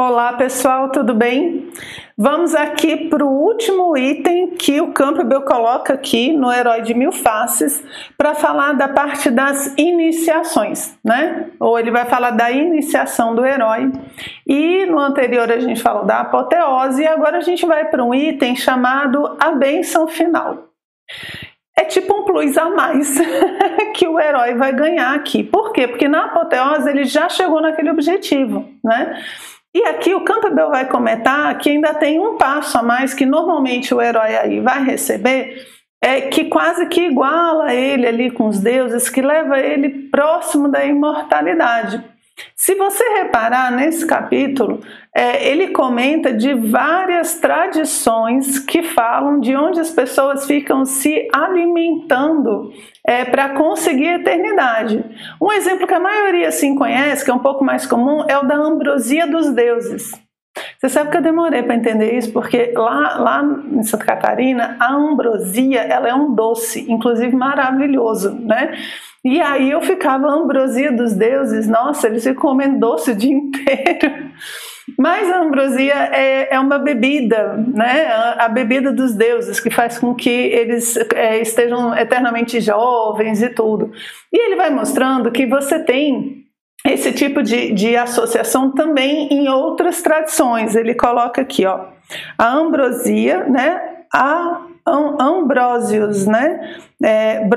[0.00, 1.72] Olá pessoal, tudo bem?
[2.16, 7.10] Vamos aqui para o último item que o Campbell coloca aqui no Herói de Mil
[7.10, 7.82] Faces
[8.16, 11.50] para falar da parte das iniciações, né?
[11.58, 13.90] Ou ele vai falar da iniciação do herói.
[14.46, 18.14] E no anterior a gente falou da apoteose e agora a gente vai para um
[18.14, 20.68] item chamado a benção final.
[21.76, 23.18] É tipo um plus a mais
[23.96, 25.42] que o herói vai ganhar aqui.
[25.42, 25.88] Por quê?
[25.88, 29.20] Porque na apoteose ele já chegou naquele objetivo, né?
[29.78, 33.94] E aqui o Campbell vai comentar que ainda tem um passo a mais que normalmente
[33.94, 35.64] o herói aí vai receber,
[36.02, 40.84] é que quase que iguala ele ali com os deuses, que leva ele próximo da
[40.84, 42.02] imortalidade.
[42.60, 44.80] Se você reparar nesse capítulo,
[45.14, 52.72] é, ele comenta de várias tradições que falam de onde as pessoas ficam se alimentando
[53.06, 55.04] é, para conseguir a eternidade.
[55.40, 58.42] Um exemplo que a maioria sim conhece, que é um pouco mais comum, é o
[58.42, 60.10] da ambrosia dos deuses.
[60.78, 63.42] Você sabe que eu demorei para entender isso, porque lá, lá
[63.72, 68.76] em Santa Catarina, a ambrosia ela é um doce, inclusive maravilhoso, né?
[69.24, 73.32] E aí eu ficava a ambrosia dos deuses, nossa, eles ficam comendo doce o dia
[73.36, 74.30] inteiro.
[74.96, 78.06] Mas a ambrosia é, é uma bebida, né?
[78.38, 83.92] A, bebida dos deuses, que faz com que eles é, estejam eternamente jovens e tudo.
[84.32, 86.47] E ele vai mostrando que você tem
[86.92, 90.74] esse tipo de, de associação também em outras tradições.
[90.74, 91.86] Ele coloca aqui, ó,
[92.36, 93.80] a ambrosia, né?
[94.12, 94.62] A
[95.20, 96.76] Ambrósios, né?
[97.00, 97.48] É,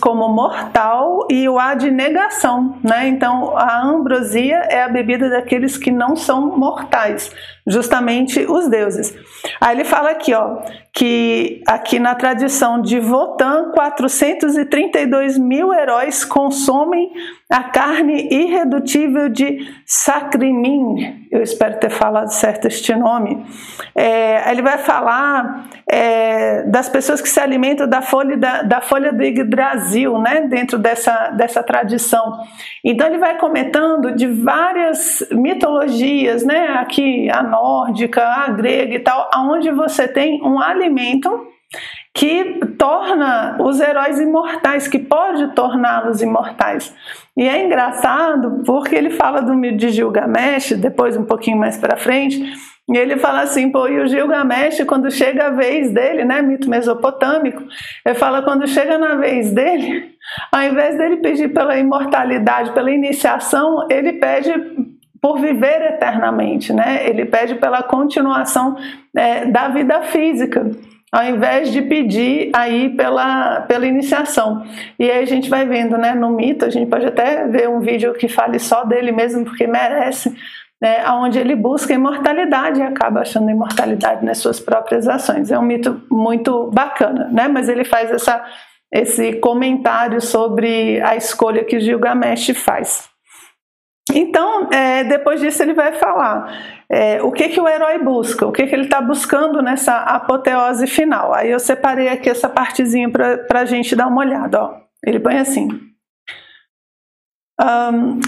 [0.00, 3.06] como mortal e o A de negação, né?
[3.06, 7.30] Então a ambrosia é a bebida daqueles que não são mortais,
[7.66, 9.14] justamente os deuses.
[9.60, 10.58] Aí ele fala aqui, ó,
[10.92, 17.12] que aqui na tradição de Votan, 432 mil heróis consomem
[17.50, 23.44] a carne irredutível de Sacrimin, eu espero ter falado certo este nome.
[23.94, 29.12] É, ele vai falar é, das pessoas que se alimentam da folha da, da folha
[29.12, 32.40] do Yggdrasil, né, dentro dessa, dessa tradição.
[32.84, 39.30] Então ele vai comentando de várias mitologias, né, aqui a nórdica, a grega e tal,
[39.32, 41.48] aonde você tem um alimento
[42.12, 46.94] que torna os heróis imortais, que pode torná-los imortais.
[47.36, 51.96] E é engraçado porque ele fala do mito de Gilgamesh, depois um pouquinho mais para
[51.96, 52.52] frente,
[52.92, 56.68] e ele fala assim, pô, e o Gilgamesh, quando chega a vez dele, né, mito
[56.68, 57.62] mesopotâmico,
[58.04, 60.10] ele fala, quando chega na vez dele,
[60.50, 64.52] ao invés dele pedir pela imortalidade, pela iniciação, ele pede
[65.20, 67.06] por viver eternamente, né?
[67.06, 68.74] Ele pede pela continuação
[69.14, 70.66] é, da vida física
[71.12, 74.64] ao invés de pedir aí pela, pela iniciação.
[74.98, 77.80] E aí a gente vai vendo, né, no mito, a gente pode até ver um
[77.80, 80.34] vídeo que fale só dele mesmo, porque merece,
[80.80, 85.50] né, onde ele busca imortalidade e acaba achando imortalidade nas suas próprias ações.
[85.50, 88.44] É um mito muito bacana, né, mas ele faz essa,
[88.92, 93.10] esse comentário sobre a escolha que Gilgamesh faz.
[94.12, 96.52] Então, é, depois disso ele vai falar
[96.88, 100.86] é, o que, que o herói busca, o que, que ele está buscando nessa apoteose
[100.86, 101.32] final.
[101.32, 104.62] Aí eu separei aqui essa partezinha para a gente dar uma olhada.
[104.62, 104.74] Ó.
[105.04, 105.68] Ele põe assim:
[107.60, 108.20] um,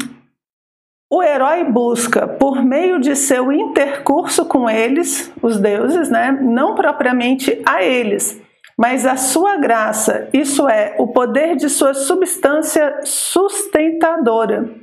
[1.12, 7.60] o herói busca, por meio de seu intercurso com eles, os deuses, né, não propriamente
[7.66, 8.40] a eles,
[8.78, 14.82] mas a sua graça, isso é, o poder de sua substância sustentadora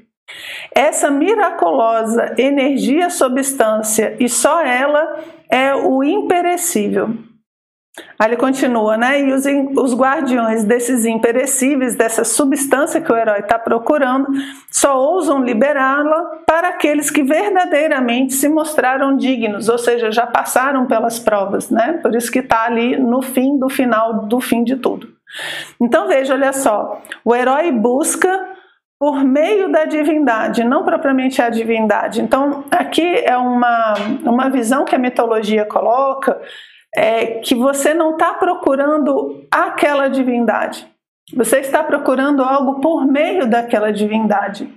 [0.75, 7.15] essa miraculosa energia substância e só ela é o imperecível.
[8.17, 9.21] Aí ele continua, né?
[9.21, 9.45] E os,
[9.77, 14.27] os guardiões desses imperecíveis, dessa substância que o herói está procurando,
[14.71, 21.19] só ousam liberá-la para aqueles que verdadeiramente se mostraram dignos, ou seja, já passaram pelas
[21.19, 21.99] provas, né?
[22.01, 25.07] Por isso que está ali no fim do final do fim de tudo.
[25.79, 28.49] Então veja, olha só, o herói busca
[28.99, 32.21] por meio da divindade, não propriamente a divindade.
[32.21, 33.93] Então, aqui é uma,
[34.25, 36.37] uma visão que a mitologia coloca,
[36.95, 40.87] é que você não está procurando aquela divindade,
[41.35, 44.67] você está procurando algo por meio daquela divindade.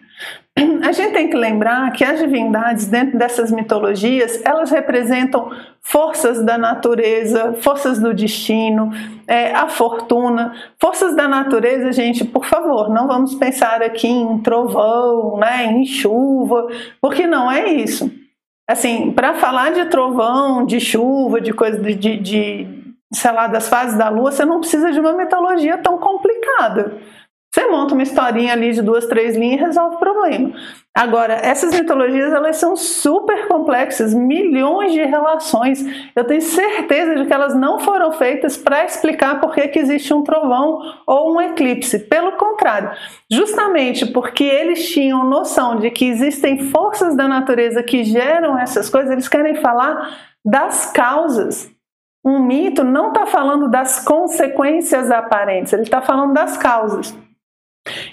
[0.82, 5.50] A gente tem que lembrar que as divindades dentro dessas mitologias, elas representam
[5.80, 8.90] forças da natureza, forças do destino,
[9.26, 10.52] é, a fortuna.
[10.78, 16.66] Forças da natureza, gente, por favor, não vamos pensar aqui em trovão, né, em chuva,
[17.00, 18.10] porque não é isso.
[18.72, 22.66] Assim, para falar de trovão, de chuva, de coisa de, de, de,
[23.12, 26.96] sei lá, das fases da lua, você não precisa de uma mitologia tão complicada.
[27.54, 30.54] Você monta uma historinha ali de duas, três linhas e resolve o problema.
[30.94, 35.84] Agora, essas mitologias elas são super complexas, milhões de relações.
[36.16, 40.14] Eu tenho certeza de que elas não foram feitas para explicar por que, que existe
[40.14, 41.98] um trovão ou um eclipse.
[41.98, 42.90] Pelo contrário,
[43.30, 49.10] justamente porque eles tinham noção de que existem forças da natureza que geram essas coisas,
[49.10, 51.70] eles querem falar das causas.
[52.24, 57.14] Um mito não está falando das consequências aparentes, ele está falando das causas.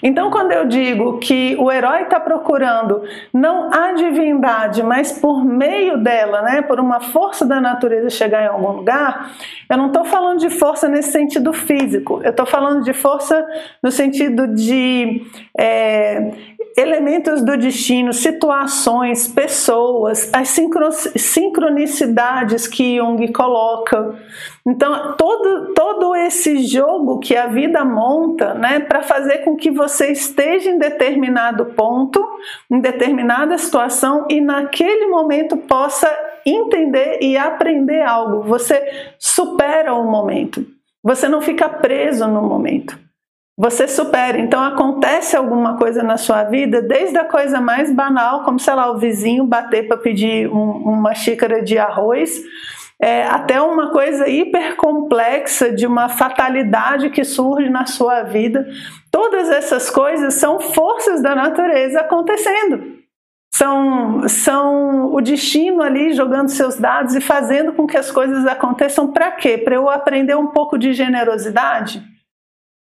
[0.02, 5.96] Então, quando eu digo que o herói está procurando não a divindade, mas por meio
[6.02, 9.32] dela, né, por uma força da natureza chegar em algum lugar,
[9.68, 13.46] eu não estou falando de força nesse sentido físico, eu estou falando de força
[13.80, 15.24] no sentido de
[15.56, 16.32] é,
[16.76, 20.48] elementos do destino, situações, pessoas, as
[21.16, 24.16] sincronicidades que Jung coloca.
[24.66, 30.10] Então, todo, todo esse jogo que a vida monta né, para fazer com que você
[30.10, 32.26] esteja em determinado ponto,
[32.68, 36.10] em determinada situação e naquele momento possa
[36.44, 38.42] entender e aprender algo.
[38.42, 40.66] Você supera o momento.
[41.04, 42.98] Você não fica preso no momento
[43.60, 44.38] você supera.
[44.38, 48.90] Então acontece alguma coisa na sua vida, desde a coisa mais banal, como sei lá,
[48.90, 52.40] o vizinho bater para pedir um, uma xícara de arroz,
[53.00, 58.68] é, até uma coisa hiper complexa de uma fatalidade que surge na sua vida.
[59.10, 63.00] Todas essas coisas são forças da natureza acontecendo.
[63.54, 69.10] São, são o destino ali jogando seus dados e fazendo com que as coisas aconteçam
[69.10, 69.58] para quê?
[69.58, 72.02] Para eu aprender um pouco de generosidade?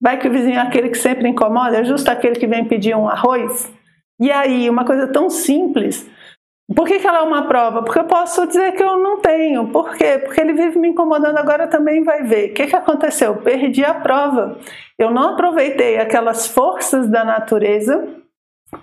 [0.02, 2.96] Vai que o vizinho é aquele que sempre incomoda, é justo aquele que vem pedir
[2.96, 3.72] um arroz?
[4.20, 6.10] E aí, uma coisa tão simples.
[6.76, 7.82] Por que, que ela é uma prova?
[7.82, 9.68] Porque eu posso dizer que eu não tenho.
[9.70, 10.20] Por quê?
[10.20, 12.52] Porque ele vive me incomodando, agora também vai ver.
[12.52, 13.38] O que, que aconteceu?
[13.38, 14.58] Perdi a prova.
[14.98, 18.08] Eu não aproveitei aquelas forças da natureza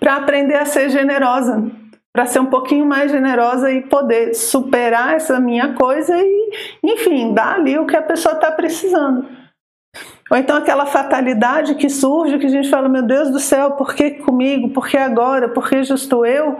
[0.01, 1.63] para aprender a ser generosa,
[2.11, 6.51] para ser um pouquinho mais generosa e poder superar essa minha coisa e,
[6.83, 9.25] enfim, dar ali o que a pessoa está precisando.
[10.29, 13.95] Ou então aquela fatalidade que surge, que a gente fala, meu Deus do céu, por
[13.95, 14.69] que comigo?
[14.71, 15.47] Por que agora?
[15.47, 16.57] Por que justo eu?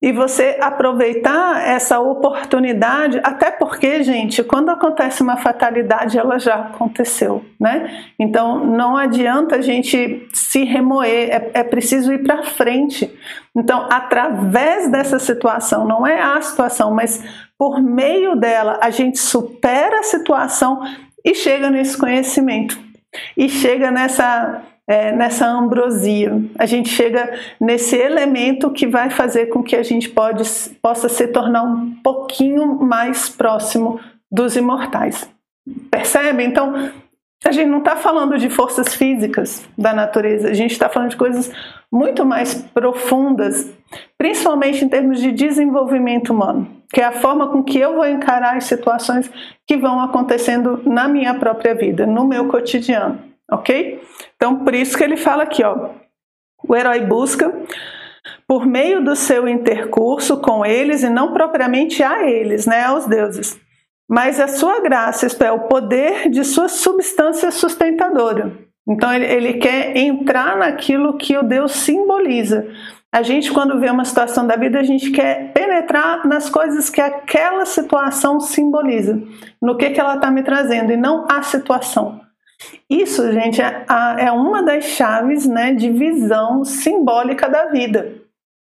[0.00, 7.44] E você aproveitar essa oportunidade, até porque, gente, quando acontece uma fatalidade, ela já aconteceu,
[7.58, 8.04] né?
[8.16, 13.12] Então não adianta a gente se remoer, é, é preciso ir para frente.
[13.56, 17.24] Então, através dessa situação, não é a situação, mas
[17.58, 20.80] por meio dela, a gente supera a situação
[21.24, 22.78] e chega nesse conhecimento
[23.36, 26.40] e chega nessa, é, nessa ambrosia.
[26.58, 27.30] A gente chega
[27.60, 30.42] nesse elemento que vai fazer com que a gente pode,
[30.80, 34.00] possa se tornar um pouquinho mais próximo
[34.32, 35.28] dos imortais.
[35.90, 36.42] Percebe?
[36.42, 36.90] Então,
[37.44, 41.16] a gente não está falando de forças físicas da natureza, a gente está falando de
[41.16, 41.52] coisas
[41.92, 43.70] muito mais profundas,
[44.16, 48.56] principalmente em termos de desenvolvimento humano, que é a forma com que eu vou encarar
[48.56, 49.30] as situações
[49.66, 53.18] que vão acontecendo na minha própria vida, no meu cotidiano,
[53.50, 54.00] ok?
[54.38, 55.90] Então, por isso que ele fala aqui, ó,
[56.66, 57.52] o herói busca
[58.46, 63.58] por meio do seu intercurso com eles e não propriamente a eles, né, aos deuses,
[64.08, 68.52] mas a sua graça, isto é, o poder de sua substância sustentadora.
[68.88, 72.66] Então ele, ele quer entrar naquilo que o Deus simboliza.
[73.12, 77.00] A gente, quando vê uma situação da vida, a gente quer penetrar nas coisas que
[77.00, 79.20] aquela situação simboliza,
[79.60, 82.20] no que, que ela está me trazendo, e não a situação.
[82.90, 83.84] Isso, gente, é,
[84.18, 88.28] é uma das chaves né, de visão simbólica da vida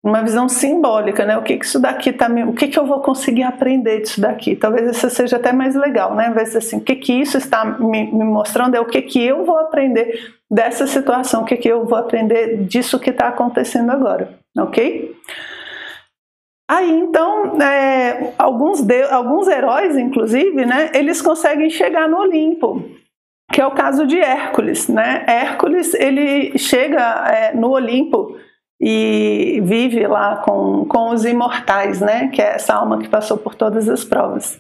[0.04, 1.38] uma visão simbólica, né?
[1.38, 4.20] O que, que isso daqui tá me, o que, que eu vou conseguir aprender disso
[4.20, 4.56] daqui?
[4.56, 6.32] Talvez isso seja até mais legal, né?
[6.32, 9.24] Vai ser assim, o que, que isso está me, me, mostrando é o que, que
[9.24, 13.92] eu vou aprender dessa situação, o que, que eu vou aprender disso que está acontecendo
[13.92, 15.16] agora, ok?
[16.68, 20.90] Aí então, é, alguns, de, alguns heróis, inclusive, né?
[20.96, 22.84] Eles conseguem chegar no Olimpo,
[23.51, 25.24] que é o caso de Hércules, né?
[25.27, 28.38] Hércules ele chega é, no Olimpo
[28.79, 32.29] e vive lá com, com os imortais, né?
[32.29, 34.60] Que é essa alma que passou por todas as provas.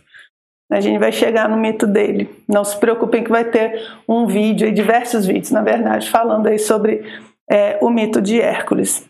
[0.71, 2.29] A gente vai chegar no mito dele.
[2.47, 6.59] Não se preocupem que vai ter um vídeo e diversos vídeos, na verdade, falando aí
[6.59, 7.03] sobre
[7.49, 9.09] é, o mito de Hércules.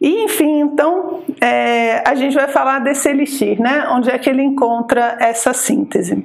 [0.00, 3.88] E enfim, então é, a gente vai falar desse elixir, né?
[3.88, 6.24] Onde é que ele encontra essa síntese?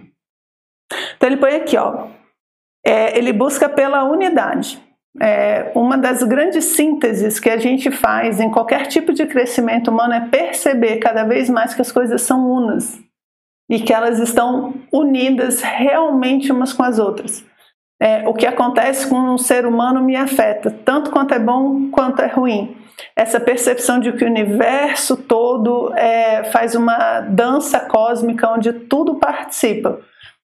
[1.15, 2.07] Então ele põe aqui, ó.
[2.87, 4.81] É, ele busca pela unidade.
[5.19, 10.13] É, uma das grandes sínteses que a gente faz em qualquer tipo de crescimento humano
[10.13, 12.99] é perceber cada vez mais que as coisas são unas
[13.69, 17.43] e que elas estão unidas realmente umas com as outras.
[17.99, 22.21] é, o que acontece com um ser humano me afeta, tanto quanto é bom quanto
[22.21, 22.77] é ruim.
[23.15, 29.99] Essa percepção de que o universo todo é, faz uma dança cósmica onde tudo participa.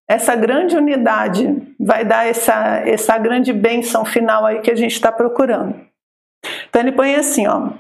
[0.10, 5.12] Essa grande unidade vai dar essa, essa grande bênção final aí que a gente está
[5.12, 5.76] procurando.
[6.68, 7.72] Então ele põe assim, ó.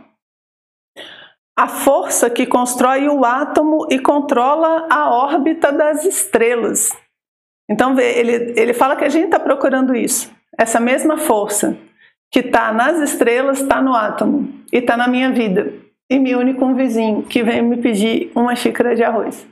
[1.55, 6.97] A força que constrói o átomo e controla a órbita das estrelas.
[7.69, 10.31] Então, vê, ele, ele fala que a gente está procurando isso.
[10.57, 11.77] Essa mesma força
[12.31, 15.71] que está nas estrelas, está no átomo e está na minha vida.
[16.09, 19.47] E me une com um vizinho que vem me pedir uma xícara de arroz.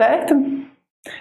[0.00, 0.34] Certo?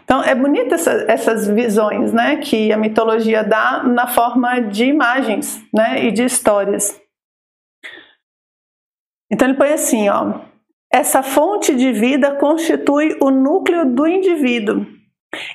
[0.04, 5.62] Então, é bonita essa, essas visões né, que a mitologia dá na forma de imagens
[5.74, 7.00] né, e de histórias.
[9.32, 10.42] Então, ele põe assim: ó,
[10.92, 14.86] essa fonte de vida constitui o núcleo do indivíduo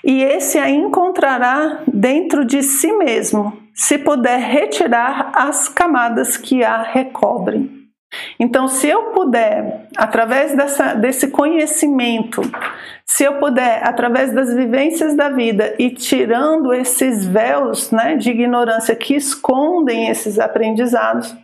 [0.04, 6.82] e esse a encontrará dentro de si mesmo, se puder retirar as camadas que a
[6.82, 7.79] recobrem.
[8.38, 12.42] Então, se eu puder, através dessa, desse conhecimento,
[13.04, 18.96] se eu puder, através das vivências da vida, e tirando esses véus né, de ignorância
[18.96, 21.34] que escondem esses aprendizados,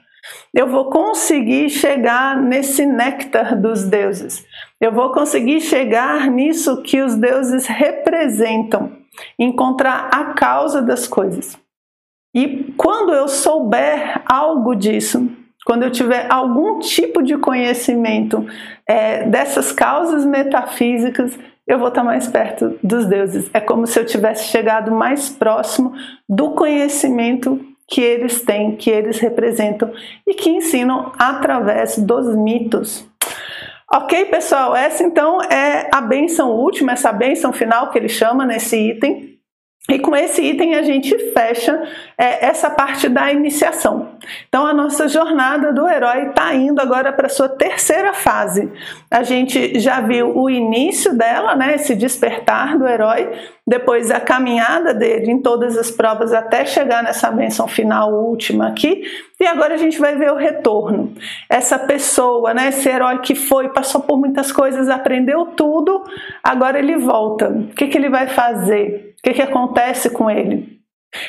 [0.52, 4.44] eu vou conseguir chegar nesse néctar dos deuses.
[4.80, 8.92] Eu vou conseguir chegar nisso que os deuses representam,
[9.38, 11.56] encontrar a causa das coisas.
[12.34, 15.30] E quando eu souber algo disso,
[15.66, 18.46] quando eu tiver algum tipo de conhecimento
[18.86, 23.50] é, dessas causas metafísicas, eu vou estar mais perto dos deuses.
[23.52, 25.92] É como se eu tivesse chegado mais próximo
[26.28, 29.92] do conhecimento que eles têm, que eles representam
[30.24, 33.04] e que ensinam através dos mitos.
[33.92, 38.76] Ok, pessoal, essa então é a benção última, essa benção final que ele chama nesse
[38.76, 39.36] item.
[39.88, 41.80] E com esse item a gente fecha
[42.18, 44.16] é, essa parte da iniciação.
[44.48, 48.70] Então nossa jornada do herói está indo agora para sua terceira fase.
[49.10, 53.32] A gente já viu o início dela, né, esse despertar do herói,
[53.66, 59.02] depois a caminhada dele em todas as provas até chegar nessa benção final última aqui,
[59.40, 61.12] e agora a gente vai ver o retorno.
[61.50, 66.04] Essa pessoa, né, esse herói que foi, passou por muitas coisas, aprendeu tudo,
[66.44, 67.48] agora ele volta.
[67.48, 69.14] O que, que ele vai fazer?
[69.18, 70.75] O que, que acontece com ele?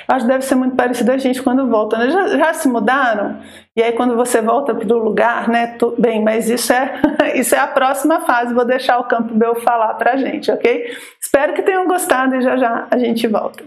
[0.07, 1.97] Acho que deve ser muito parecido a gente quando volta.
[1.97, 2.09] Né?
[2.09, 3.39] Já, já, se mudaram?
[3.75, 5.75] E aí quando você volta para o lugar, né?
[5.77, 6.99] Tu, bem, mas isso é,
[7.35, 8.53] isso é a próxima fase.
[8.53, 10.85] Vou deixar o Campo Bel falar para a gente, ok?
[11.21, 13.63] Espero que tenham gostado e já já a gente volta.